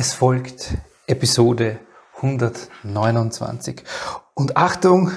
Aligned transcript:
Es 0.00 0.14
folgt 0.14 0.78
Episode 1.08 1.78
129. 2.22 3.82
Und 4.32 4.56
Achtung, 4.56 5.10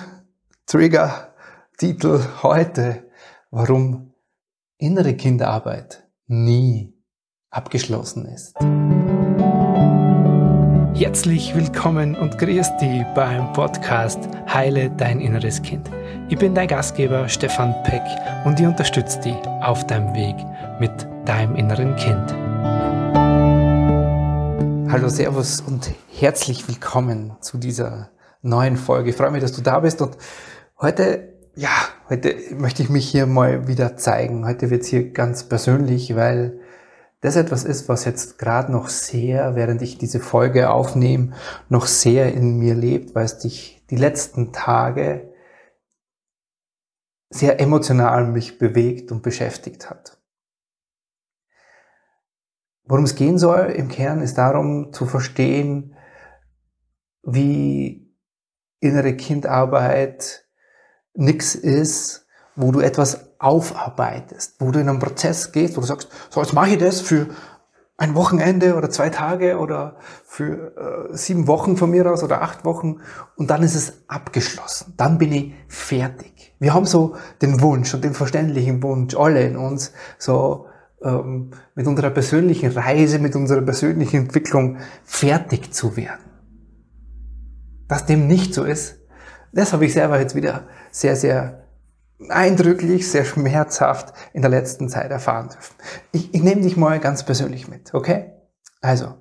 Trigger, 0.65 1.33
Titel 1.77 2.19
heute, 2.41 3.09
warum 3.49 4.13
innere 4.77 5.13
Kinderarbeit 5.13 6.03
nie 6.27 6.93
abgeschlossen 7.49 8.25
ist. 8.25 8.59
Herzlich 11.01 11.55
willkommen 11.55 12.17
und 12.17 12.37
grüß 12.37 12.75
dich 12.75 13.05
beim 13.15 13.53
Podcast 13.53 14.19
Heile 14.53 14.89
dein 14.89 15.21
inneres 15.21 15.61
Kind. 15.61 15.89
Ich 16.27 16.37
bin 16.37 16.53
dein 16.53 16.67
Gastgeber 16.67 17.29
Stefan 17.29 17.73
Peck 17.83 18.03
und 18.43 18.59
ich 18.59 18.65
unterstütze 18.65 19.21
dich 19.21 19.37
auf 19.61 19.87
deinem 19.87 20.13
Weg 20.13 20.35
mit 20.81 20.91
deinem 21.25 21.55
inneren 21.55 21.95
Kind. 21.95 23.12
Hallo, 24.93 25.09
Servus 25.09 25.59
und 25.59 25.91
herzlich 26.11 26.67
willkommen 26.67 27.35
zu 27.41 27.57
dieser 27.57 28.11
neuen 28.43 28.77
Folge. 28.77 29.09
Ich 29.09 29.15
freue 29.15 29.31
mich, 29.31 29.41
dass 29.41 29.53
du 29.53 29.63
da 29.63 29.79
bist 29.79 30.03
und 30.03 30.15
heute, 30.79 31.33
ja, 31.55 31.71
heute 32.09 32.35
möchte 32.55 32.83
ich 32.83 32.89
mich 32.89 33.09
hier 33.09 33.25
mal 33.25 33.67
wieder 33.67 33.97
zeigen. 33.97 34.45
Heute 34.45 34.69
wird 34.69 34.83
es 34.83 34.89
hier 34.89 35.11
ganz 35.11 35.45
persönlich, 35.45 36.15
weil 36.15 36.59
das 37.21 37.37
etwas 37.37 37.63
ist, 37.63 37.89
was 37.89 38.05
jetzt 38.05 38.37
gerade 38.37 38.71
noch 38.71 38.87
sehr, 38.87 39.55
während 39.55 39.81
ich 39.81 39.97
diese 39.97 40.19
Folge 40.19 40.69
aufnehme, 40.69 41.33
noch 41.69 41.87
sehr 41.87 42.31
in 42.31 42.59
mir 42.59 42.75
lebt, 42.75 43.15
weil 43.15 43.25
es 43.25 43.39
dich 43.39 43.83
die 43.89 43.97
letzten 43.97 44.53
Tage 44.53 45.33
sehr 47.31 47.59
emotional 47.59 48.27
mich 48.27 48.59
bewegt 48.59 49.11
und 49.11 49.23
beschäftigt 49.23 49.89
hat. 49.89 50.22
Worum 52.85 53.05
es 53.05 53.15
gehen 53.15 53.37
soll 53.37 53.73
im 53.75 53.87
Kern 53.87 54.21
ist 54.21 54.37
darum 54.37 54.91
zu 54.91 55.05
verstehen, 55.05 55.95
wie 57.23 58.13
innere 58.79 59.15
Kindarbeit 59.15 60.45
nix 61.13 61.55
ist, 61.55 62.27
wo 62.55 62.71
du 62.71 62.81
etwas 62.81 63.39
aufarbeitest, 63.39 64.55
wo 64.59 64.71
du 64.71 64.79
in 64.79 64.89
einen 64.89 64.99
Prozess 64.99 65.51
gehst, 65.51 65.77
wo 65.77 65.81
du 65.81 65.87
sagst, 65.87 66.09
so 66.29 66.41
jetzt 66.41 66.53
mache 66.53 66.71
ich 66.71 66.77
das 66.77 67.01
für 67.01 67.27
ein 67.97 68.15
Wochenende 68.15 68.75
oder 68.75 68.89
zwei 68.89 69.09
Tage 69.09 69.57
oder 69.59 69.97
für 70.25 71.09
äh, 71.11 71.15
sieben 71.15 71.47
Wochen 71.47 71.77
von 71.77 71.91
mir 71.91 72.11
aus 72.11 72.23
oder 72.23 72.41
acht 72.41 72.65
Wochen 72.65 72.99
und 73.35 73.49
dann 73.49 73.63
ist 73.63 73.75
es 73.75 74.03
abgeschlossen. 74.07 74.93
Dann 74.97 75.17
bin 75.17 75.31
ich 75.31 75.53
fertig. 75.67 76.55
Wir 76.59 76.73
haben 76.73 76.85
so 76.85 77.15
den 77.41 77.61
Wunsch 77.61 77.93
und 77.93 78.03
den 78.03 78.13
verständlichen 78.13 78.81
Wunsch, 78.83 79.15
alle 79.15 79.45
in 79.45 79.57
uns, 79.57 79.93
so 80.17 80.67
ähm, 81.03 81.51
mit 81.75 81.87
unserer 81.87 82.09
persönlichen 82.09 82.71
Reise, 82.71 83.19
mit 83.19 83.35
unserer 83.35 83.61
persönlichen 83.61 84.17
Entwicklung 84.17 84.77
fertig 85.03 85.73
zu 85.73 85.97
werden. 85.97 86.23
Dass 87.87 88.05
dem 88.05 88.27
nicht 88.27 88.53
so 88.53 88.63
ist, 88.63 88.99
das 89.51 89.73
habe 89.73 89.85
ich 89.85 89.93
selber 89.93 90.19
jetzt 90.19 90.35
wieder 90.35 90.67
sehr, 90.91 91.15
sehr 91.15 91.67
eindrücklich, 92.29 93.09
sehr 93.09 93.25
schmerzhaft 93.25 94.13
in 94.33 94.41
der 94.41 94.49
letzten 94.49 94.89
Zeit 94.89 95.11
erfahren 95.11 95.49
dürfen. 95.49 95.75
Ich, 96.11 96.33
ich 96.33 96.41
nehme 96.41 96.61
dich 96.61 96.77
mal 96.77 96.99
ganz 96.99 97.23
persönlich 97.23 97.67
mit, 97.67 97.93
okay? 97.93 98.31
Also, 98.81 99.15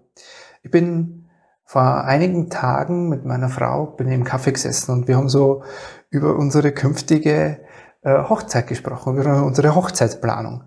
ich 0.63 0.71
bin 0.71 1.29
vor 1.65 2.05
einigen 2.05 2.51
Tagen 2.51 3.09
mit 3.09 3.25
meiner 3.25 3.49
Frau, 3.49 3.87
bin 3.87 4.09
im 4.09 4.25
Kaffee 4.25 4.53
gesessen 4.53 4.93
und 4.93 5.09
wir 5.09 5.17
haben 5.17 5.29
so 5.29 5.65
über 6.11 6.37
unsere 6.37 6.73
künftige 6.73 7.61
äh, 8.03 8.25
Hochzeit 8.25 8.67
gesprochen, 8.67 9.17
über 9.17 9.43
unsere 9.43 9.75
Hochzeitsplanung 9.75 10.65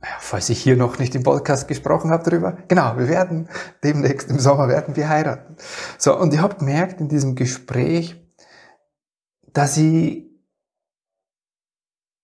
falls 0.00 0.48
ich 0.48 0.62
hier 0.62 0.76
noch 0.76 0.98
nicht 0.98 1.14
im 1.14 1.22
Podcast 1.22 1.66
gesprochen 1.66 2.10
habe 2.10 2.28
darüber, 2.28 2.56
genau, 2.68 2.96
wir 2.96 3.08
werden 3.08 3.48
demnächst 3.82 4.30
im 4.30 4.38
Sommer 4.38 4.68
werden 4.68 4.96
wir 4.96 5.08
heiraten. 5.08 5.56
So, 5.98 6.16
und 6.16 6.32
ich 6.32 6.40
habe 6.40 6.56
gemerkt 6.56 7.00
in 7.00 7.08
diesem 7.08 7.34
Gespräch, 7.34 8.16
dass 9.52 9.76
ich, 9.76 10.26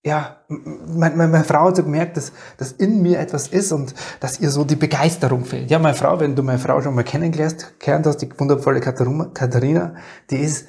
ja, 0.05 0.45
meine, 0.49 1.17
meine 1.17 1.45
Frau 1.45 1.67
hat 1.67 1.77
so 1.77 1.83
gemerkt, 1.83 2.17
dass, 2.17 2.33
dass 2.59 2.73
in 2.73 3.03
mir 3.03 3.19
etwas 3.19 3.49
ist 3.49 3.73
und 3.73 3.95
dass 4.21 4.39
ihr 4.39 4.51
so 4.51 4.63
die 4.65 4.77
Begeisterung 4.77 5.45
fehlt. 5.45 5.71
Ja, 5.71 5.79
meine 5.79 5.95
Frau, 5.95 6.21
wenn 6.21 6.37
du 6.37 6.43
meine 6.43 6.59
Frau 6.59 6.81
schon 6.81 6.95
mal 6.95 7.05
kennengelernt 7.05 7.75
hast, 7.87 8.19
die 8.23 8.39
wundervolle 8.39 8.81
Katharina, 8.81 9.97
die 10.31 10.37
ist 10.37 10.69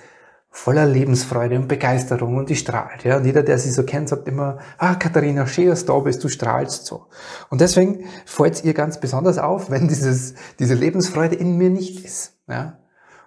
voller 0.56 0.86
Lebensfreude 0.86 1.58
und 1.58 1.68
Begeisterung 1.68 2.38
und 2.38 2.50
die 2.50 2.56
strahlt. 2.56 3.04
Ja? 3.04 3.18
Und 3.18 3.26
jeder, 3.26 3.44
der 3.44 3.60
sie 3.60 3.72
so 3.72 3.84
kennt, 3.84 4.08
sagt 4.08 4.26
immer, 4.26 4.58
ah, 4.78 4.96
Katharina, 4.96 5.46
schön, 5.48 5.68
dass 5.68 5.86
du 5.86 5.92
da 5.92 6.00
bist, 6.00 6.24
du 6.24 6.30
strahlst 6.30 6.86
so. 6.86 7.08
Und 7.50 7.60
deswegen 7.60 8.06
fällt 8.26 8.54
es 8.56 8.64
ihr 8.64 8.74
ganz 8.74 9.00
besonders 9.02 9.38
auf, 9.38 9.70
wenn 9.70 9.90
dieses, 9.90 10.34
diese 10.58 10.74
Lebensfreude 10.74 11.36
in 11.36 11.58
mir 11.58 11.70
nicht 11.70 12.06
ist. 12.06 12.38
Ja? 12.48 12.80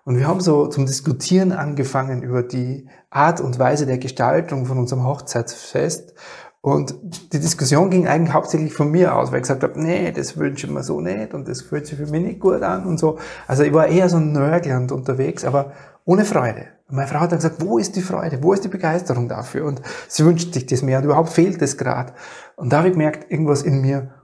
Und 0.05 0.16
wir 0.16 0.27
haben 0.27 0.41
so 0.41 0.69
zum 0.69 0.87
Diskutieren 0.87 1.53
angefangen 1.53 2.22
über 2.22 2.43
die 2.43 2.89
Art 3.11 3.43
und 3.43 3.59
Weise 3.59 3.84
der 3.84 3.99
Gestaltung 3.99 4.65
von 4.65 4.78
unserem 4.78 5.05
Hochzeitsfest. 5.05 6.15
Und 6.62 6.95
die 7.34 7.41
Diskussion 7.41 7.91
ging 7.91 8.09
eigentlich 8.09 8.33
hauptsächlich 8.33 8.72
von 8.72 8.91
mir 8.91 9.15
aus, 9.15 9.31
weil 9.31 9.39
ich 9.39 9.43
gesagt 9.43 9.62
habe, 9.62 9.78
nee, 9.78 10.12
das 10.12 10.39
wünsche 10.39 10.66
ich 10.66 10.72
mir 10.72 10.83
so 10.83 11.03
nicht 11.03 11.34
und 11.34 11.47
das 11.47 11.60
fühlt 11.60 11.87
sich 11.87 11.99
für 11.99 12.06
mich 12.06 12.22
nicht 12.22 12.41
gut 12.41 12.62
an 12.62 12.87
und 12.87 12.99
so. 12.99 13.19
Also 13.47 13.65
ich 13.65 13.72
war 13.75 13.87
eher 13.87 14.09
so 14.09 14.19
nörgelnd 14.19 14.93
unterwegs, 14.93 15.45
aber 15.45 15.72
ohne 16.06 16.25
Freude. 16.25 16.78
Und 16.88 16.97
meine 16.97 17.09
Frau 17.09 17.21
hat 17.21 17.32
dann 17.32 17.38
gesagt, 17.38 17.60
wo 17.60 17.78
ist 17.78 17.97
die 17.97 18.03
Freude, 18.03 18.43
wo 18.43 18.53
ist 18.53 18.65
die 18.65 18.69
Begeisterung 18.69 19.28
dafür? 19.28 19.66
Und 19.66 19.82
sie 20.09 20.25
wünscht 20.25 20.54
sich 20.54 20.66
das 20.66 20.82
mehr 20.82 20.99
und 20.99 21.04
überhaupt 21.04 21.28
fehlt 21.28 21.60
es 21.60 21.76
gerade. 21.76 22.15
Und 22.56 22.72
da 22.72 22.78
habe 22.78 22.88
ich 22.88 22.94
gemerkt, 22.94 23.31
irgendwas 23.31 23.62
in 23.62 23.81
mir, 23.81 24.15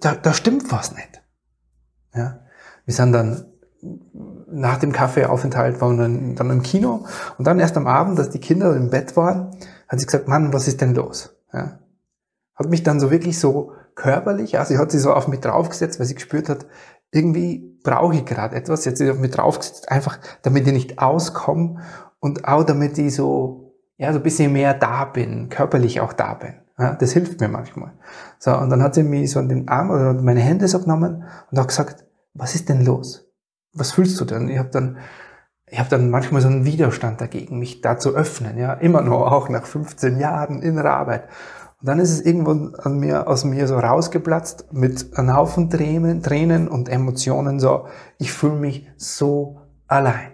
da, 0.00 0.14
da 0.14 0.34
stimmt 0.34 0.70
was 0.70 0.94
nicht. 0.94 1.22
Ja? 2.14 2.40
Wir 2.84 2.94
sind 2.94 3.12
dann 3.12 3.46
nach 4.52 4.78
dem 4.78 4.92
Kaffeeaufenthalt 4.92 5.80
waren 5.80 5.96
wir 5.96 6.34
dann, 6.34 6.50
im 6.50 6.62
Kino 6.62 7.06
und 7.38 7.46
dann 7.46 7.58
erst 7.58 7.78
am 7.78 7.86
Abend, 7.86 8.18
als 8.18 8.30
die 8.30 8.40
Kinder 8.40 8.76
im 8.76 8.90
Bett 8.90 9.16
waren, 9.16 9.56
hat 9.88 10.00
sie 10.00 10.06
gesagt, 10.06 10.28
Mann, 10.28 10.52
was 10.52 10.68
ist 10.68 10.82
denn 10.82 10.94
los? 10.94 11.34
Ja? 11.52 11.78
Hat 12.54 12.68
mich 12.68 12.82
dann 12.82 13.00
so 13.00 13.10
wirklich 13.10 13.38
so 13.38 13.72
körperlich, 13.94 14.58
also 14.58 14.74
sie 14.74 14.78
hat 14.78 14.90
sich 14.90 15.00
so 15.00 15.14
auf 15.14 15.28
mich 15.28 15.40
draufgesetzt, 15.40 15.98
weil 15.98 16.06
sie 16.06 16.14
gespürt 16.14 16.50
hat, 16.50 16.66
irgendwie 17.10 17.78
brauche 17.82 18.14
ich 18.14 18.24
gerade 18.24 18.54
etwas, 18.54 18.84
jetzt 18.84 19.00
ist 19.00 19.10
auf 19.10 19.18
mich 19.18 19.30
draufgesetzt, 19.30 19.90
einfach 19.90 20.18
damit 20.42 20.66
ich 20.66 20.72
nicht 20.72 20.98
auskomme 20.98 21.80
und 22.20 22.46
auch 22.46 22.64
damit 22.64 22.96
ich 22.98 23.14
so, 23.14 23.74
ja, 23.96 24.12
so 24.12 24.18
ein 24.18 24.22
bisschen 24.22 24.52
mehr 24.52 24.74
da 24.74 25.04
bin, 25.04 25.48
körperlich 25.48 26.00
auch 26.00 26.12
da 26.12 26.34
bin. 26.34 26.54
Ja, 26.78 26.94
das 26.94 27.12
hilft 27.12 27.40
mir 27.40 27.48
manchmal. 27.48 27.92
So, 28.38 28.56
und 28.56 28.70
dann 28.70 28.82
hat 28.82 28.94
sie 28.94 29.02
mich 29.02 29.30
so 29.30 29.38
an 29.38 29.48
den 29.48 29.68
Arm 29.68 29.90
oder 29.90 30.14
meine 30.14 30.40
Hände 30.40 30.66
so 30.68 30.80
genommen 30.80 31.24
und 31.50 31.58
hat 31.58 31.68
gesagt, 31.68 32.06
was 32.32 32.54
ist 32.54 32.68
denn 32.68 32.84
los? 32.84 33.30
Was 33.74 33.92
fühlst 33.92 34.18
du 34.20 34.24
denn? 34.24 34.48
Ich 34.48 34.58
habe 34.58 34.70
dann, 34.70 34.96
ich 35.66 35.78
habe 35.78 35.90
dann 35.90 36.08
manchmal 36.08 36.40
so 36.40 36.48
einen 36.48 36.64
Widerstand 36.64 37.20
dagegen, 37.20 37.58
mich 37.58 37.82
da 37.82 37.98
zu 37.98 38.14
öffnen, 38.14 38.56
ja, 38.56 38.72
immer 38.72 39.02
noch, 39.02 39.30
auch 39.30 39.48
nach 39.50 39.66
15 39.66 40.18
Jahren 40.18 40.62
innerer 40.62 40.94
Arbeit. 40.94 41.24
Und 41.80 41.88
dann 41.88 41.98
ist 41.98 42.10
es 42.10 42.22
irgendwo 42.22 42.52
an 42.78 42.98
mir, 42.98 43.28
aus 43.28 43.44
mir 43.44 43.66
so 43.66 43.78
rausgeplatzt 43.78 44.72
mit 44.72 45.16
einem 45.16 45.34
Haufen 45.34 45.68
Tränen, 45.70 46.22
Tränen 46.22 46.68
und 46.68 46.88
Emotionen 46.88 47.60
so, 47.60 47.86
ich 48.18 48.32
fühle 48.32 48.56
mich 48.56 48.88
so 48.96 49.60
allein. 49.86 50.32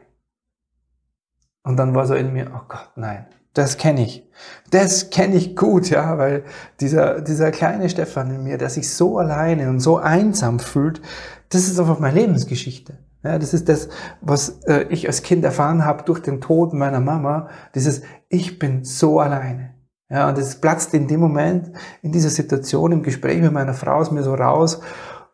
Und 1.66 1.76
dann 1.78 1.96
war 1.96 2.06
so 2.06 2.14
in 2.14 2.32
mir, 2.32 2.46
oh 2.54 2.60
Gott, 2.68 2.92
nein, 2.94 3.26
das 3.52 3.76
kenne 3.76 4.04
ich. 4.04 4.30
Das 4.70 5.10
kenne 5.10 5.34
ich 5.34 5.56
gut, 5.56 5.90
ja, 5.90 6.16
weil 6.16 6.44
dieser, 6.78 7.20
dieser 7.20 7.50
kleine 7.50 7.90
Stefan 7.90 8.30
in 8.30 8.44
mir, 8.44 8.56
der 8.56 8.70
sich 8.70 8.94
so 8.94 9.18
alleine 9.18 9.68
und 9.68 9.80
so 9.80 9.96
einsam 9.96 10.60
fühlt, 10.60 11.02
das 11.48 11.66
ist 11.66 11.80
einfach 11.80 11.98
meine 11.98 12.20
Lebensgeschichte. 12.20 12.98
Ja, 13.24 13.40
das 13.40 13.52
ist 13.52 13.68
das, 13.68 13.88
was 14.20 14.60
äh, 14.68 14.86
ich 14.90 15.08
als 15.08 15.24
Kind 15.24 15.44
erfahren 15.44 15.84
habe 15.84 16.04
durch 16.04 16.20
den 16.20 16.40
Tod 16.40 16.72
meiner 16.72 17.00
Mama. 17.00 17.48
Dieses, 17.74 18.02
ich 18.28 18.60
bin 18.60 18.84
so 18.84 19.18
alleine. 19.18 19.74
Ja, 20.08 20.28
und 20.28 20.38
es 20.38 20.60
platzt 20.60 20.94
in 20.94 21.08
dem 21.08 21.18
Moment, 21.18 21.72
in 22.00 22.12
dieser 22.12 22.30
Situation, 22.30 22.92
im 22.92 23.02
Gespräch 23.02 23.40
mit 23.40 23.50
meiner 23.50 23.74
Frau 23.74 23.96
aus 23.96 24.12
mir 24.12 24.22
so 24.22 24.34
raus. 24.34 24.80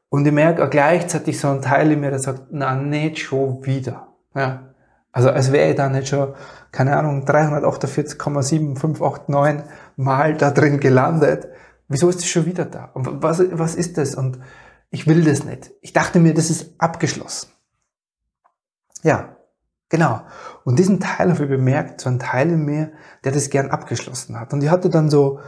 Und 0.08 0.26
ich 0.26 0.32
merke 0.32 0.64
auch 0.64 0.70
gleichzeitig 0.70 1.38
so 1.38 1.48
ein 1.48 1.60
Teil 1.60 1.92
in 1.92 2.00
mir, 2.00 2.08
der 2.08 2.20
sagt, 2.20 2.44
na, 2.52 2.74
nicht 2.74 3.18
schon 3.18 3.66
wieder. 3.66 4.14
Ja, 4.34 4.71
also 5.12 5.30
als 5.30 5.52
wäre 5.52 5.70
ich 5.70 5.76
da 5.76 5.88
nicht 5.90 6.08
schon, 6.08 6.34
keine 6.72 6.96
Ahnung, 6.96 7.24
348,7589 7.26 9.62
Mal 9.96 10.36
da 10.38 10.50
drin 10.50 10.80
gelandet. 10.80 11.48
Wieso 11.86 12.08
ist 12.08 12.20
das 12.20 12.28
schon 12.28 12.46
wieder 12.46 12.64
da? 12.64 12.86
Und 12.94 13.22
was, 13.22 13.42
was 13.52 13.74
ist 13.74 13.98
das? 13.98 14.14
Und 14.14 14.38
ich 14.90 15.06
will 15.06 15.22
das 15.22 15.44
nicht. 15.44 15.70
Ich 15.82 15.92
dachte 15.92 16.18
mir, 16.18 16.32
das 16.32 16.48
ist 16.48 16.76
abgeschlossen. 16.78 17.50
Ja, 19.02 19.36
genau. 19.90 20.22
Und 20.64 20.78
diesen 20.78 20.98
Teil 20.98 21.30
habe 21.30 21.44
ich 21.44 21.50
bemerkt, 21.50 22.00
so 22.00 22.08
ein 22.08 22.18
Teil 22.18 22.48
in 22.48 22.64
mir, 22.64 22.92
der 23.24 23.32
das 23.32 23.50
gern 23.50 23.70
abgeschlossen 23.70 24.40
hat. 24.40 24.54
Und 24.54 24.64
ich 24.64 24.70
hatte 24.70 24.88
dann 24.88 25.10
so, 25.10 25.40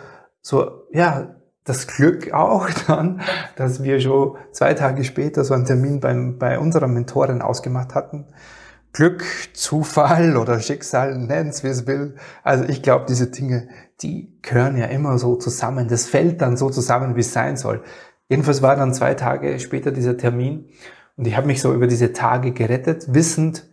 so, 0.43 0.82
ja, 0.93 1.37
das 1.64 1.87
Glück 1.87 2.34
auch 2.34 2.69
dann, 2.87 3.22
dass 3.56 3.82
wir 3.82 3.99
schon 4.00 4.37
zwei 4.52 4.75
Tage 4.75 5.05
später 5.05 5.43
so 5.43 5.55
einen 5.55 5.64
Termin 5.64 6.00
beim, 6.00 6.38
bei 6.38 6.58
unserer 6.58 6.88
Mentorin 6.88 7.40
ausgemacht 7.40 7.94
hatten 7.94 8.26
Glück, 8.94 9.25
Zufall 9.55 10.37
oder 10.37 10.61
Schicksal, 10.61 11.19
nennt's 11.19 11.64
wie 11.64 11.69
es 11.69 11.87
will. 11.87 12.14
Also 12.44 12.64
ich 12.64 12.81
glaube, 12.81 13.06
diese 13.08 13.26
Dinge, 13.26 13.69
die 14.00 14.38
gehören 14.41 14.76
ja 14.76 14.87
immer 14.87 15.19
so 15.19 15.35
zusammen. 15.35 15.88
Das 15.88 16.06
fällt 16.06 16.41
dann 16.41 16.56
so 16.56 16.70
zusammen, 16.70 17.17
wie 17.17 17.20
es 17.20 17.32
sein 17.32 17.56
soll. 17.56 17.82
Jedenfalls 18.29 18.62
war 18.62 18.76
dann 18.76 18.94
zwei 18.94 19.14
Tage 19.14 19.58
später 19.58 19.91
dieser 19.91 20.17
Termin 20.17 20.70
Und 21.17 21.26
ich 21.26 21.37
habe 21.37 21.46
mich 21.46 21.61
so 21.61 21.75
über 21.75 21.87
diese 21.87 22.12
Tage 22.12 22.52
gerettet, 22.52 23.12
wissend, 23.12 23.69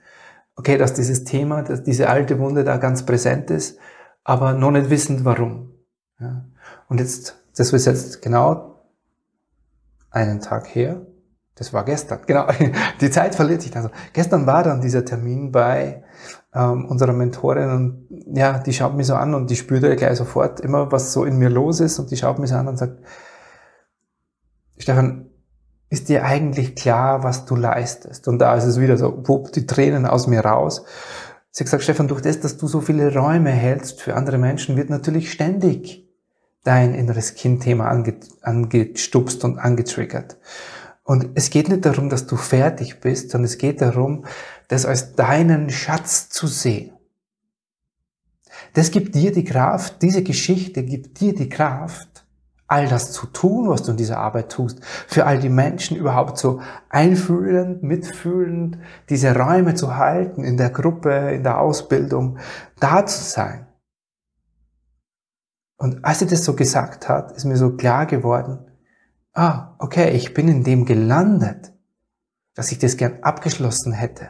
okay, 0.56 0.78
dass 0.78 0.94
dieses 0.94 1.24
Thema, 1.24 1.64
dass 1.64 1.84
diese 1.84 2.10
alte 2.10 2.40
Wunde 2.40 2.64
da 2.64 2.78
ganz 2.78 3.06
präsent 3.06 3.50
ist, 3.50 3.80
aber 4.24 4.54
noch 4.54 4.72
nicht 4.72 4.90
wissend, 4.90 5.26
warum. 5.26 5.72
Ja. 6.20 6.46
Und 6.88 7.00
jetzt, 7.00 7.42
das 7.56 7.74
ist 7.74 7.86
jetzt 7.86 8.22
genau 8.22 8.84
einen 10.12 10.42
Tag 10.42 10.68
her. 10.76 11.06
Das 11.62 11.74
war 11.74 11.86
gestern, 11.86 12.22
genau. 12.26 12.48
Die 13.02 13.12
Zeit 13.12 13.36
verliert 13.36 13.62
sich 13.62 13.70
dann 13.70 13.84
so. 13.84 13.90
Gestern 14.14 14.48
war 14.48 14.64
dann 14.64 14.82
dieser 14.82 15.06
Termin 15.06 15.52
bei 15.52 16.04
ähm, 16.56 16.86
unserer 16.86 17.14
Mentorin 17.14 17.70
und 17.70 18.08
ja, 18.36 18.58
die 18.58 18.74
schaut 18.74 18.96
mich 18.96 19.06
so 19.06 19.14
an 19.14 19.36
und 19.36 19.52
die 19.52 19.56
spürt 19.56 19.84
ja 19.84 19.94
gleich 19.94 20.18
sofort 20.18 20.60
immer, 20.60 20.92
was 20.92 21.14
so 21.14 21.24
in 21.24 21.38
mir 21.38 21.50
los 21.52 21.80
ist 21.80 22.00
und 22.00 22.10
die 22.10 22.18
schaut 22.18 22.40
mich 22.40 22.50
so 22.50 22.56
an 22.56 22.68
und 22.68 22.78
sagt, 22.78 22.98
Stefan, 24.80 25.30
ist 25.92 26.10
dir 26.10 26.26
eigentlich 26.26 26.76
klar, 26.76 27.24
was 27.24 27.46
du 27.46 27.56
leistest? 27.56 28.28
Und 28.28 28.40
da 28.40 28.56
ist 28.56 28.66
es 28.66 28.80
wieder 28.80 28.98
so, 28.98 29.22
wupp, 29.28 29.52
die 29.52 29.68
Tränen 29.68 30.08
aus 30.08 30.26
mir 30.26 30.44
raus. 30.44 30.84
Sie 31.52 31.60
hat 31.60 31.68
gesagt, 31.68 31.84
Stefan, 31.84 32.08
durch 32.08 32.24
das, 32.24 32.40
dass 32.40 32.58
du 32.58 32.66
so 32.66 32.82
viele 32.82 33.14
Räume 33.14 33.52
hältst 33.52 34.02
für 34.02 34.16
andere 34.16 34.40
Menschen, 34.40 34.78
wird 34.78 34.90
natürlich 34.90 35.32
ständig 35.32 36.10
dein 36.64 36.96
inneres 36.96 37.36
Kindthema 37.36 37.88
ange, 37.88 38.16
angestupst 38.42 39.44
und 39.44 39.60
angetriggert. 39.60 40.38
Und 41.12 41.32
es 41.36 41.50
geht 41.50 41.68
nicht 41.68 41.86
darum, 41.86 42.08
dass 42.08 42.26
du 42.26 42.38
fertig 42.38 43.02
bist, 43.02 43.32
sondern 43.32 43.50
es 43.50 43.58
geht 43.58 43.82
darum, 43.82 44.24
das 44.70 44.86
als 44.86 45.14
deinen 45.14 45.70
Schatz 45.70 46.30
zu 46.30 46.48
sehen. 46.48 46.94
Das 48.76 48.92
gibt 48.92 49.14
dir 49.14 49.34
die 49.34 49.44
Kraft, 49.44 50.02
diese 50.02 50.24
Geschichte 50.24 50.84
gibt 50.84 51.20
dir 51.20 51.36
die 51.36 51.50
Kraft, 51.50 52.26
all 52.66 52.88
das 52.88 53.12
zu 53.12 53.28
tun, 53.28 53.68
was 53.68 53.84
du 53.84 53.92
in 53.92 53.98
dieser 53.98 54.20
Arbeit 54.20 54.54
tust, 54.54 54.80
für 54.86 55.26
all 55.26 55.38
die 55.38 55.50
Menschen 55.50 55.98
überhaupt 55.98 56.38
so 56.38 56.62
einfühlend, 56.88 57.84
mitfühlend, 57.84 58.78
diese 59.10 59.36
Räume 59.36 59.76
zu 59.76 59.98
halten, 59.98 60.46
in 60.46 60.56
der 60.56 60.70
Gruppe, 60.70 61.34
in 61.34 61.44
der 61.44 61.60
Ausbildung, 61.60 62.38
da 62.80 63.06
zu 63.06 63.22
sein. 63.22 63.68
Und 65.76 66.06
als 66.06 66.20
sie 66.20 66.28
das 66.28 66.46
so 66.46 66.56
gesagt 66.56 67.10
hat, 67.10 67.34
ist 67.34 67.44
mir 67.44 67.58
so 67.58 67.76
klar 67.76 68.06
geworden, 68.06 68.71
ah, 69.34 69.76
okay, 69.80 70.12
ich 70.12 70.34
bin 70.34 70.48
in 70.48 70.64
dem 70.64 70.86
gelandet, 70.86 71.72
dass 72.54 72.72
ich 72.72 72.80
das 72.80 72.98
gern 72.98 73.20
abgeschlossen 73.22 73.94
hätte, 73.94 74.30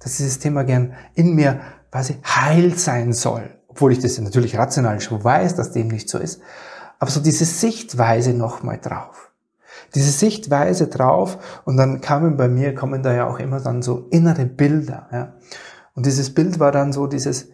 dass 0.00 0.16
dieses 0.16 0.38
Thema 0.38 0.64
gern 0.64 0.94
in 1.14 1.34
mir 1.34 1.60
quasi 1.90 2.16
heil 2.24 2.76
sein 2.76 3.12
soll, 3.12 3.58
obwohl 3.68 3.92
ich 3.92 4.00
das 4.00 4.18
natürlich 4.18 4.58
rational 4.58 5.00
schon 5.00 5.22
weiß, 5.22 5.54
dass 5.54 5.72
dem 5.72 5.88
nicht 5.88 6.08
so 6.08 6.18
ist, 6.18 6.40
aber 6.98 7.10
so 7.10 7.20
diese 7.20 7.44
Sichtweise 7.44 8.34
nochmal 8.34 8.78
drauf. 8.78 9.30
Diese 9.94 10.10
Sichtweise 10.10 10.88
drauf 10.88 11.62
und 11.64 11.76
dann 11.76 12.00
kamen 12.00 12.36
bei 12.36 12.48
mir, 12.48 12.74
kommen 12.74 13.02
da 13.02 13.14
ja 13.14 13.28
auch 13.28 13.38
immer 13.38 13.60
dann 13.60 13.82
so 13.82 14.08
innere 14.10 14.44
Bilder. 14.44 15.08
Ja. 15.12 15.34
Und 15.94 16.06
dieses 16.06 16.34
Bild 16.34 16.58
war 16.58 16.72
dann 16.72 16.92
so 16.92 17.06
dieses, 17.06 17.48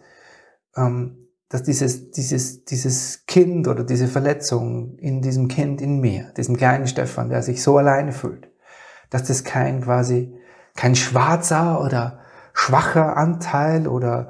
ähm, 0.75 1.27
dass 1.51 1.63
dieses, 1.63 2.11
dieses, 2.11 2.63
dieses 2.63 3.25
Kind 3.25 3.67
oder 3.67 3.83
diese 3.83 4.07
Verletzung 4.07 4.97
in 4.99 5.21
diesem 5.21 5.49
Kind 5.49 5.81
in 5.81 5.99
mir, 5.99 6.31
diesem 6.37 6.55
kleinen 6.55 6.87
Stefan, 6.87 7.27
der 7.27 7.43
sich 7.43 7.61
so 7.61 7.77
alleine 7.77 8.13
fühlt, 8.13 8.49
dass 9.09 9.23
das 9.23 9.43
kein 9.43 9.81
quasi, 9.81 10.33
kein 10.75 10.95
schwarzer 10.95 11.83
oder 11.83 12.21
schwacher 12.53 13.17
Anteil 13.17 13.89
oder 13.89 14.29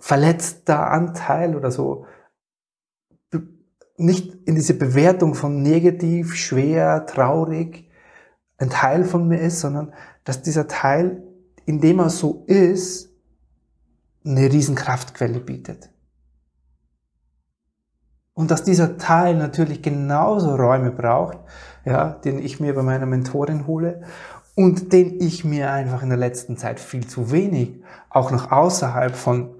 verletzter 0.00 0.90
Anteil 0.90 1.54
oder 1.54 1.70
so 1.70 2.04
nicht 3.96 4.34
in 4.46 4.56
diese 4.56 4.74
Bewertung 4.74 5.36
von 5.36 5.62
negativ, 5.62 6.34
schwer, 6.34 7.06
traurig 7.06 7.88
ein 8.58 8.70
Teil 8.70 9.04
von 9.04 9.28
mir 9.28 9.40
ist, 9.40 9.60
sondern 9.60 9.94
dass 10.24 10.42
dieser 10.42 10.66
Teil, 10.66 11.22
indem 11.64 12.00
er 12.00 12.10
so 12.10 12.44
ist, 12.48 13.10
eine 14.24 14.52
Riesenkraftquelle 14.52 15.38
bietet. 15.38 15.90
Und 18.36 18.50
dass 18.50 18.64
dieser 18.64 18.98
Teil 18.98 19.34
natürlich 19.34 19.80
genauso 19.80 20.54
Räume 20.54 20.90
braucht, 20.90 21.38
ja, 21.86 22.10
den 22.10 22.38
ich 22.38 22.60
mir 22.60 22.74
bei 22.74 22.82
meiner 22.82 23.06
Mentorin 23.06 23.66
hole 23.66 24.02
und 24.54 24.92
den 24.92 25.18
ich 25.20 25.42
mir 25.42 25.72
einfach 25.72 26.02
in 26.02 26.10
der 26.10 26.18
letzten 26.18 26.58
Zeit 26.58 26.78
viel 26.78 27.06
zu 27.06 27.32
wenig, 27.32 27.82
auch 28.10 28.30
noch 28.30 28.52
außerhalb 28.52 29.16
von 29.16 29.54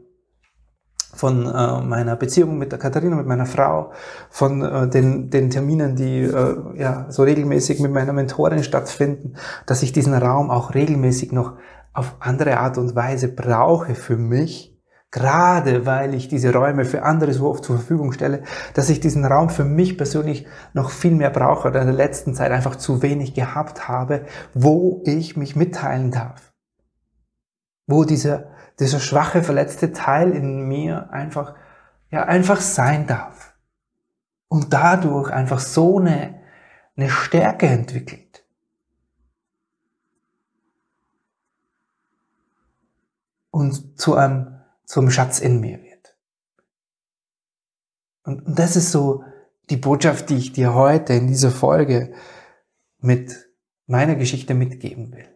von 1.15 1.47
äh, 1.47 1.81
meiner 1.81 2.15
Beziehung 2.15 2.59
mit 2.59 2.73
der 2.73 2.79
Katharina, 2.79 3.17
mit 3.17 3.27
meiner 3.27 3.47
Frau, 3.47 3.93
von 4.29 4.61
äh, 4.61 4.87
den, 4.87 5.31
den 5.31 5.49
Terminen, 5.49 5.97
die 5.97 6.21
äh, 6.21 6.57
ja 6.75 7.07
so 7.09 7.23
regelmäßig 7.23 7.81
mit 7.81 7.91
meiner 7.91 8.13
Mentorin 8.13 8.63
stattfinden, 8.63 9.33
dass 9.65 9.83
ich 9.83 9.93
diesen 9.93 10.13
Raum 10.13 10.51
auch 10.51 10.75
regelmäßig 10.75 11.33
noch 11.33 11.55
auf 11.95 12.17
andere 12.21 12.59
Art 12.59 12.77
und 12.77 12.95
Weise 12.95 13.29
brauche 13.29 13.95
für 13.95 14.19
mich, 14.19 14.76
gerade 15.11 15.87
weil 15.87 16.15
ich 16.15 16.29
diese 16.29 16.53
Räume 16.53 16.85
für 16.85 17.03
andere 17.03 17.33
so 17.33 17.49
oft 17.49 17.65
zur 17.65 17.77
Verfügung 17.77 18.13
stelle, 18.13 18.43
dass 18.75 18.91
ich 18.91 19.01
diesen 19.01 19.25
Raum 19.25 19.49
für 19.49 19.65
mich 19.65 19.97
persönlich 19.97 20.47
noch 20.75 20.91
viel 20.91 21.15
mehr 21.15 21.31
brauche 21.31 21.69
oder 21.69 21.81
in 21.81 21.87
der 21.87 21.97
letzten 21.97 22.35
Zeit 22.35 22.53
einfach 22.53 22.77
zu 22.77 23.03
wenig 23.03 23.35
gehabt 23.35 23.89
habe, 23.89 24.27
wo 24.53 25.03
ich 25.07 25.37
mich 25.37 25.57
mitteilen 25.57 26.11
darf. 26.11 26.53
Wo 27.87 28.05
dieser 28.05 28.57
dieser 28.79 29.01
schwache, 29.01 29.43
verletzte 29.43 29.93
Teil 29.93 30.33
in 30.33 30.69
mir 30.69 31.11
einfach, 31.11 31.55
ja, 32.11 32.25
einfach 32.25 32.61
sein 32.61 33.07
darf. 33.07 33.55
Und 34.49 34.73
dadurch 34.73 35.31
einfach 35.31 35.59
so 35.59 35.99
eine, 35.99 36.43
eine 36.97 37.11
Stärke 37.11 37.67
entwickelt. 37.67 38.45
Und 43.51 43.99
zu 43.99 44.15
einem, 44.15 44.56
zum 44.87 45.11
Schatz 45.11 45.41
in 45.41 45.61
mir 45.61 45.83
wird. 45.83 46.17
Und, 48.25 48.43
das 48.47 48.77
ist 48.77 48.91
so 48.91 49.23
die 49.69 49.77
Botschaft, 49.77 50.31
die 50.31 50.37
ich 50.37 50.53
dir 50.53 50.75
heute 50.75 51.13
in 51.13 51.27
dieser 51.27 51.51
Folge 51.51 52.15
mit 52.99 53.51
meiner 53.87 54.15
Geschichte 54.15 54.55
mitgeben 54.55 55.13
will. 55.13 55.29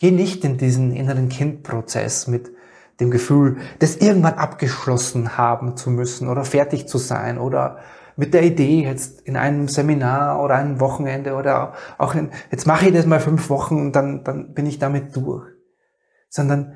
Geh 0.00 0.10
nicht 0.10 0.44
in 0.44 0.58
diesen 0.58 0.92
inneren 0.92 1.28
Kindprozess 1.28 2.26
mit 2.26 2.50
dem 2.98 3.10
Gefühl, 3.10 3.58
das 3.78 3.96
irgendwann 3.96 4.34
abgeschlossen 4.34 5.36
haben 5.36 5.76
zu 5.76 5.90
müssen 5.90 6.28
oder 6.28 6.44
fertig 6.44 6.88
zu 6.88 6.98
sein 6.98 7.38
oder 7.38 7.78
mit 8.16 8.34
der 8.34 8.42
Idee, 8.42 8.82
jetzt 8.82 9.22
in 9.22 9.36
einem 9.36 9.68
Seminar 9.68 10.42
oder 10.42 10.56
einem 10.56 10.80
Wochenende 10.80 11.34
oder 11.34 11.74
auch 11.98 12.14
in, 12.14 12.30
jetzt 12.50 12.66
mache 12.66 12.86
ich 12.86 12.92
das 12.92 13.06
mal 13.06 13.20
fünf 13.20 13.48
Wochen 13.48 13.78
und 13.78 13.92
dann, 13.92 14.22
dann 14.24 14.54
bin 14.54 14.66
ich 14.66 14.78
damit 14.78 15.16
durch. 15.16 15.48
Sondern 16.28 16.74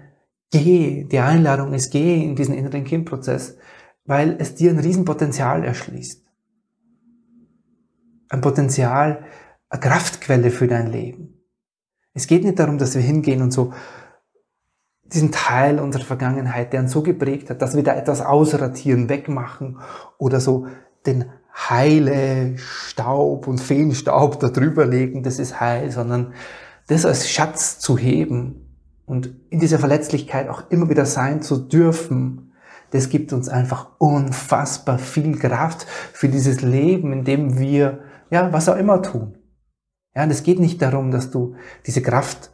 geh, 0.51 1.05
die 1.05 1.19
Einladung 1.19 1.73
ist, 1.73 1.91
geh 1.91 2.23
in 2.23 2.37
diesen 2.37 2.55
inneren 2.55 2.85
Kindprozess, 2.85 3.57
weil 4.05 4.37
es 4.39 4.55
dir 4.55 4.71
ein 4.71 4.79
Riesenpotenzial 4.79 5.65
erschließt. 5.65 6.25
Ein 8.29 8.41
Potenzial, 8.41 9.25
eine 9.69 9.81
Kraftquelle 9.81 10.51
für 10.51 10.69
dein 10.69 10.91
Leben. 10.91 11.35
Es 12.15 12.27
geht 12.27 12.45
nicht 12.45 12.59
darum, 12.59 12.79
dass 12.79 12.95
wir 12.95 13.03
hingehen 13.03 13.43
und 13.43 13.53
so 13.53 13.73
diesen 15.05 15.31
Teil 15.31 15.79
unserer 15.79 16.05
Vergangenheit, 16.05 16.73
der 16.73 16.81
uns 16.81 16.93
so 16.93 17.03
geprägt 17.03 17.51
hat, 17.51 17.63
dass 17.63 17.77
wir 17.77 17.83
da 17.83 17.95
etwas 17.95 18.21
ausratieren, 18.21 19.09
wegmachen 19.09 19.79
oder 20.19 20.41
so 20.41 20.67
den 21.05 21.27
heile 21.55 22.59
Staub 22.59 23.47
und 23.47 23.59
Feenstaub 23.59 24.41
da 24.41 24.49
drüber 24.49 24.85
legen, 24.85 25.23
das 25.23 25.39
ist 25.39 25.61
heil, 25.61 25.91
sondern 25.91 26.35
das 26.89 27.07
als 27.07 27.31
Schatz 27.31 27.79
zu 27.79 27.97
heben 27.97 28.66
und 29.07 29.31
in 29.51 29.61
dieser 29.61 29.79
Verletzlichkeit 29.79 30.49
auch 30.49 30.71
immer 30.71 30.91
wieder 30.91 31.07
sein 31.07 31.41
zu 31.41 31.57
dürfen, 31.57 32.53
das 32.91 33.09
gibt 33.09 33.33
uns 33.33 33.49
einfach 33.49 33.89
unfassbar 33.99 34.99
viel 34.99 35.39
Kraft 35.39 35.87
für 36.13 36.29
dieses 36.29 36.61
Leben, 36.61 37.13
in 37.13 37.25
dem 37.25 37.59
wir, 37.59 38.01
ja, 38.31 38.53
was 38.53 38.69
auch 38.69 38.77
immer 38.77 39.03
tun. 39.03 39.39
Ja, 40.15 40.25
und 40.25 40.31
es 40.31 40.43
geht 40.43 40.59
nicht 40.59 40.81
darum, 40.83 41.11
dass 41.11 41.31
du 41.31 41.57
diese 41.87 42.03
Kraft 42.03 42.51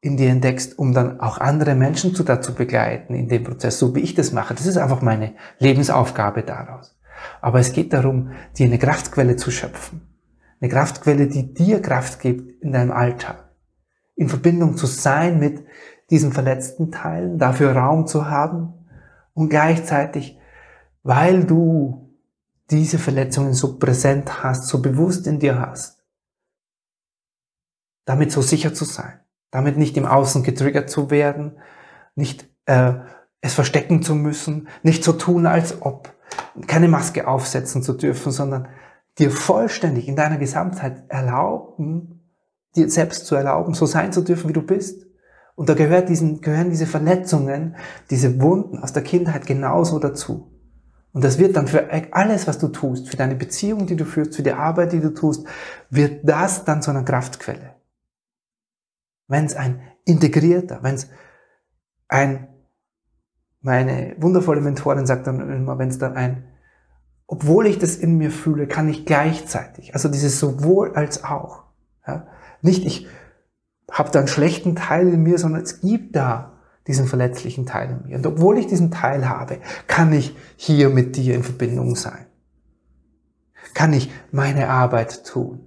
in 0.00 0.16
dir 0.16 0.30
entdeckst, 0.30 0.78
um 0.78 0.92
dann 0.92 1.20
auch 1.20 1.38
andere 1.38 1.74
Menschen 1.74 2.14
zu 2.14 2.22
dazu 2.22 2.54
begleiten 2.54 3.14
in 3.14 3.28
dem 3.28 3.44
Prozess, 3.44 3.78
so 3.78 3.94
wie 3.94 4.00
ich 4.00 4.14
das 4.14 4.32
mache. 4.32 4.54
Das 4.54 4.66
ist 4.66 4.76
einfach 4.76 5.02
meine 5.02 5.34
Lebensaufgabe 5.58 6.42
daraus. 6.42 6.96
Aber 7.40 7.58
es 7.58 7.72
geht 7.72 7.92
darum, 7.92 8.30
dir 8.56 8.66
eine 8.66 8.78
Kraftquelle 8.78 9.36
zu 9.36 9.50
schöpfen. 9.50 10.02
Eine 10.60 10.70
Kraftquelle, 10.70 11.26
die 11.26 11.52
dir 11.52 11.82
Kraft 11.82 12.20
gibt 12.20 12.62
in 12.62 12.72
deinem 12.72 12.92
Alltag. 12.92 13.45
In 14.16 14.28
Verbindung 14.28 14.76
zu 14.76 14.86
sein 14.86 15.38
mit 15.38 15.64
diesen 16.10 16.32
verletzten 16.32 16.90
Teilen, 16.90 17.38
dafür 17.38 17.76
Raum 17.76 18.06
zu 18.06 18.28
haben 18.28 18.74
und 19.34 19.48
gleichzeitig, 19.48 20.38
weil 21.02 21.44
du 21.44 22.14
diese 22.70 22.98
Verletzungen 22.98 23.54
so 23.54 23.78
präsent 23.78 24.42
hast, 24.42 24.66
so 24.66 24.82
bewusst 24.82 25.26
in 25.26 25.38
dir 25.38 25.60
hast, 25.60 26.04
damit 28.04 28.32
so 28.32 28.42
sicher 28.42 28.74
zu 28.74 28.84
sein, 28.84 29.20
damit 29.50 29.76
nicht 29.76 29.96
im 29.96 30.06
Außen 30.06 30.42
getriggert 30.42 30.90
zu 30.90 31.10
werden, 31.10 31.58
nicht 32.14 32.48
äh, 32.66 32.94
es 33.40 33.54
verstecken 33.54 34.02
zu 34.02 34.14
müssen, 34.14 34.68
nicht 34.82 35.04
so 35.04 35.12
tun, 35.12 35.46
als 35.46 35.82
ob, 35.82 36.12
keine 36.66 36.88
Maske 36.88 37.28
aufsetzen 37.28 37.82
zu 37.82 37.92
dürfen, 37.92 38.32
sondern 38.32 38.68
dir 39.18 39.30
vollständig 39.30 40.08
in 40.08 40.16
deiner 40.16 40.38
Gesamtheit 40.38 41.04
erlauben, 41.08 42.25
dir 42.76 42.90
selbst 42.90 43.26
zu 43.26 43.34
erlauben, 43.34 43.74
so 43.74 43.86
sein 43.86 44.12
zu 44.12 44.22
dürfen, 44.22 44.48
wie 44.48 44.54
du 44.54 44.62
bist. 44.62 45.06
Und 45.54 45.68
da 45.68 45.74
gehört 45.74 46.08
diesen, 46.08 46.42
gehören 46.42 46.70
diese 46.70 46.86
Verletzungen, 46.86 47.76
diese 48.10 48.40
Wunden 48.40 48.78
aus 48.78 48.92
der 48.92 49.02
Kindheit 49.02 49.46
genauso 49.46 49.98
dazu. 49.98 50.52
Und 51.12 51.24
das 51.24 51.38
wird 51.38 51.56
dann 51.56 51.66
für 51.66 51.88
alles, 52.12 52.46
was 52.46 52.58
du 52.58 52.68
tust, 52.68 53.08
für 53.08 53.16
deine 53.16 53.36
Beziehung, 53.36 53.86
die 53.86 53.96
du 53.96 54.04
führst, 54.04 54.36
für 54.36 54.42
die 54.42 54.52
Arbeit, 54.52 54.92
die 54.92 55.00
du 55.00 55.14
tust, 55.14 55.46
wird 55.88 56.28
das 56.28 56.64
dann 56.64 56.82
zu 56.82 56.90
einer 56.90 57.04
Kraftquelle. 57.04 57.74
Wenn 59.26 59.46
es 59.46 59.56
ein 59.56 59.80
integrierter, 60.04 60.82
wenn 60.82 60.96
es 60.96 61.08
ein, 62.08 62.48
meine 63.62 64.14
wundervolle 64.18 64.60
Mentorin 64.60 65.06
sagt 65.06 65.26
dann 65.26 65.40
immer, 65.40 65.78
wenn 65.78 65.88
es 65.88 65.98
dann 65.98 66.16
ein, 66.16 66.44
obwohl 67.26 67.66
ich 67.66 67.78
das 67.78 67.96
in 67.96 68.18
mir 68.18 68.30
fühle, 68.30 68.66
kann 68.66 68.88
ich 68.88 69.06
gleichzeitig, 69.06 69.94
also 69.94 70.10
dieses 70.10 70.38
sowohl 70.38 70.94
als 70.94 71.24
auch, 71.24 71.64
ja, 72.06 72.26
nicht 72.66 72.84
ich 72.84 73.06
habe 73.90 74.10
da 74.10 74.18
einen 74.18 74.28
schlechten 74.28 74.76
Teil 74.76 75.08
in 75.08 75.22
mir, 75.22 75.38
sondern 75.38 75.62
es 75.62 75.80
gibt 75.80 76.16
da 76.16 76.60
diesen 76.86 77.06
verletzlichen 77.06 77.66
Teil 77.66 77.90
in 77.90 78.02
mir. 78.06 78.16
Und 78.16 78.26
obwohl 78.26 78.58
ich 78.58 78.66
diesen 78.66 78.90
Teil 78.90 79.28
habe, 79.28 79.60
kann 79.86 80.12
ich 80.12 80.36
hier 80.56 80.90
mit 80.90 81.16
dir 81.16 81.34
in 81.34 81.42
Verbindung 81.42 81.96
sein. 81.96 82.26
Kann 83.74 83.92
ich 83.92 84.10
meine 84.30 84.68
Arbeit 84.68 85.24
tun. 85.24 85.66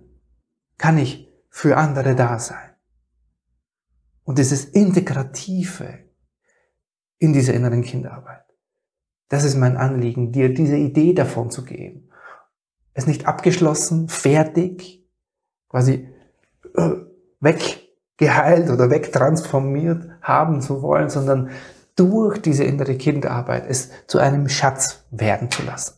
Kann 0.78 0.98
ich 0.98 1.30
für 1.50 1.78
andere 1.78 2.16
da 2.16 2.40
sein. 2.40 2.70
Und 4.24 4.38
dieses 4.38 4.66
Integrative 4.66 6.00
in 7.18 7.34
dieser 7.34 7.54
inneren 7.54 7.82
Kinderarbeit. 7.82 8.46
Das 9.28 9.44
ist 9.44 9.56
mein 9.56 9.78
Anliegen, 9.78 10.32
dir 10.32 10.54
diese 10.54 10.78
Idee 10.78 11.14
davon 11.14 11.52
zu 11.52 11.64
geben. 11.64 12.10
Es 12.94 13.08
nicht 13.08 13.26
abgeschlossen, 13.26 14.08
fertig, 14.08 15.08
quasi 15.68 16.08
äh, 16.76 16.92
weg 17.40 17.90
geheilt 18.18 18.70
oder 18.70 18.90
wegtransformiert 18.90 20.10
haben 20.22 20.62
zu 20.62 20.82
wollen, 20.82 21.10
sondern 21.10 21.50
durch 21.96 22.42
diese 22.42 22.64
innere 22.64 22.96
Kindarbeit 22.96 23.66
es 23.68 23.90
zu 24.08 24.20
einem 24.20 24.50
Schatz 24.50 25.04
werden 25.12 25.50
zu 25.50 25.64
lassen. 25.64 25.96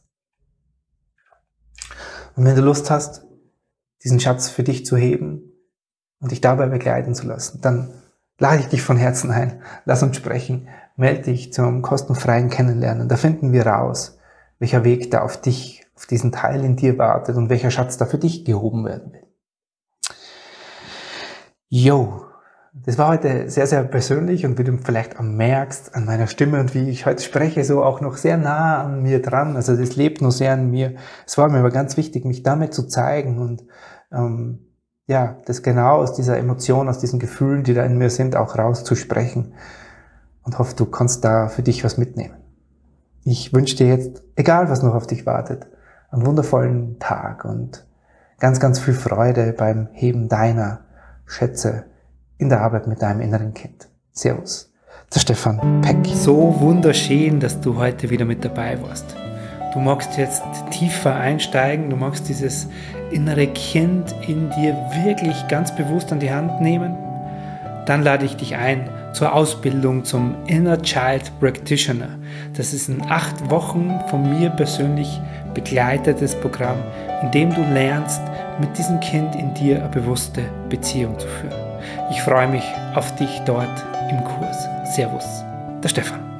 Und 2.35 2.45
wenn 2.45 2.55
du 2.55 2.61
Lust 2.61 2.89
hast, 2.89 3.25
diesen 4.03 4.19
Schatz 4.19 4.49
für 4.49 4.63
dich 4.63 4.85
zu 4.85 4.97
heben 4.97 5.51
und 6.19 6.31
dich 6.31 6.41
dabei 6.41 6.67
begleiten 6.67 7.13
zu 7.13 7.27
lassen, 7.27 7.61
dann 7.61 7.89
lade 8.39 8.61
ich 8.61 8.67
dich 8.67 8.81
von 8.81 8.97
Herzen 8.97 9.31
ein. 9.31 9.61
Lass 9.85 10.03
uns 10.03 10.17
sprechen. 10.17 10.67
Melde 10.95 11.23
dich 11.23 11.53
zum 11.53 11.81
kostenfreien 11.81 12.49
Kennenlernen. 12.49 13.07
Da 13.07 13.15
finden 13.15 13.51
wir 13.53 13.65
raus, 13.65 14.17
welcher 14.59 14.83
Weg 14.83 15.11
da 15.11 15.21
auf 15.21 15.39
dich, 15.39 15.85
auf 15.95 16.05
diesen 16.05 16.31
Teil 16.31 16.63
in 16.63 16.75
dir 16.75 16.97
wartet 16.97 17.35
und 17.35 17.49
welcher 17.49 17.71
Schatz 17.71 17.97
da 17.97 18.05
für 18.05 18.17
dich 18.17 18.45
gehoben 18.45 18.85
werden 18.85 19.13
will. 19.13 19.20
Yo, 21.73 22.25
das 22.73 22.97
war 22.97 23.07
heute 23.07 23.49
sehr, 23.49 23.65
sehr 23.65 23.81
persönlich 23.85 24.45
und 24.45 24.57
wie 24.59 24.65
du 24.65 24.77
vielleicht 24.77 25.17
am 25.17 25.37
merkst 25.37 25.95
an 25.95 26.03
meiner 26.03 26.27
Stimme 26.27 26.59
und 26.59 26.75
wie 26.75 26.89
ich 26.89 27.05
heute 27.05 27.23
spreche, 27.23 27.63
so 27.63 27.81
auch 27.81 28.01
noch 28.01 28.17
sehr 28.17 28.35
nah 28.35 28.83
an 28.83 29.03
mir 29.03 29.21
dran. 29.21 29.55
Also 29.55 29.77
das 29.77 29.95
lebt 29.95 30.21
nur 30.21 30.33
sehr 30.33 30.51
an 30.51 30.69
mir. 30.69 30.95
Es 31.25 31.37
war 31.37 31.47
mir 31.47 31.59
aber 31.59 31.69
ganz 31.69 31.95
wichtig, 31.95 32.25
mich 32.25 32.43
damit 32.43 32.73
zu 32.73 32.89
zeigen 32.89 33.39
und 33.39 33.63
ähm, 34.11 34.67
ja, 35.07 35.37
das 35.45 35.63
genau 35.63 35.95
aus 35.95 36.13
dieser 36.13 36.37
Emotion, 36.37 36.89
aus 36.89 36.99
diesen 36.99 37.19
Gefühlen, 37.19 37.63
die 37.63 37.73
da 37.73 37.85
in 37.85 37.97
mir 37.97 38.09
sind, 38.09 38.35
auch 38.35 38.57
rauszusprechen. 38.57 39.53
Und 40.43 40.59
hoffe, 40.59 40.75
du 40.75 40.85
kannst 40.85 41.23
da 41.23 41.47
für 41.47 41.63
dich 41.63 41.85
was 41.85 41.97
mitnehmen. 41.97 42.35
Ich 43.23 43.53
wünsche 43.53 43.77
dir 43.77 43.87
jetzt, 43.87 44.23
egal 44.35 44.69
was 44.69 44.83
noch 44.83 44.93
auf 44.93 45.07
dich 45.07 45.25
wartet, 45.25 45.67
einen 46.09 46.25
wundervollen 46.25 46.99
Tag 46.99 47.45
und 47.45 47.87
ganz, 48.39 48.59
ganz 48.59 48.77
viel 48.77 48.93
Freude 48.93 49.53
beim 49.53 49.87
Heben 49.93 50.27
deiner 50.27 50.81
Schätze 51.31 51.85
in 52.37 52.49
der 52.49 52.61
Arbeit 52.61 52.87
mit 52.87 53.01
deinem 53.01 53.21
inneren 53.21 53.53
Kind. 53.53 53.87
Servus. 54.11 54.69
Der 55.15 55.21
Stefan 55.21 55.81
Peck. 55.81 55.97
So 56.13 56.59
wunderschön, 56.59 57.39
dass 57.39 57.61
du 57.61 57.77
heute 57.77 58.09
wieder 58.09 58.25
mit 58.25 58.43
dabei 58.43 58.81
warst. 58.81 59.15
Du 59.73 59.79
magst 59.79 60.17
jetzt 60.17 60.43
tiefer 60.71 61.15
einsteigen, 61.15 61.89
du 61.89 61.95
magst 61.95 62.27
dieses 62.27 62.67
innere 63.11 63.47
Kind 63.47 64.13
in 64.27 64.49
dir 64.49 64.75
wirklich 65.05 65.47
ganz 65.47 65.73
bewusst 65.73 66.11
an 66.11 66.19
die 66.19 66.31
Hand 66.31 66.59
nehmen. 66.59 66.97
Dann 67.85 68.03
lade 68.03 68.25
ich 68.25 68.35
dich 68.35 68.57
ein 68.57 68.89
zur 69.13 69.33
Ausbildung 69.33 70.03
zum 70.03 70.35
Inner 70.47 70.81
Child 70.81 71.31
Practitioner. 71.39 72.19
Das 72.57 72.73
ist 72.73 72.89
ein 72.89 73.09
acht 73.09 73.49
Wochen 73.49 74.01
von 74.09 74.37
mir 74.37 74.49
persönlich 74.49 75.21
begleitetes 75.53 76.35
Programm, 76.35 76.77
in 77.21 77.31
dem 77.31 77.53
du 77.53 77.61
lernst, 77.73 78.21
mit 78.59 78.77
diesem 78.77 78.99
Kind 78.99 79.35
in 79.35 79.53
dir 79.53 79.77
eine 79.77 79.89
bewusste 79.89 80.43
Beziehung 80.69 81.17
zu 81.19 81.27
führen. 81.27 81.71
Ich 82.09 82.21
freue 82.21 82.47
mich 82.47 82.63
auf 82.95 83.13
dich 83.15 83.41
dort 83.45 83.85
im 84.09 84.23
Kurs. 84.23 84.67
Servus, 84.83 85.43
der 85.83 85.89
Stefan. 85.89 86.30